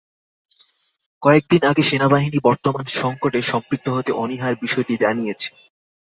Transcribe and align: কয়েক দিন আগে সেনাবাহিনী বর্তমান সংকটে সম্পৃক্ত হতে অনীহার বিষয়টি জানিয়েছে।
কয়েক 1.23 1.43
দিন 1.49 1.61
আগে 1.65 1.83
সেনাবাহিনী 1.83 2.39
বর্তমান 2.43 2.85
সংকটে 2.95 3.39
সম্পৃক্ত 3.43 3.87
হতে 3.89 4.11
অনীহার 4.23 4.53
বিষয়টি 4.63 4.93
জানিয়েছে। 5.03 5.49